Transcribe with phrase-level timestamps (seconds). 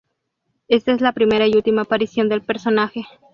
[0.67, 3.05] Esta es la primera y última aparición del personaje.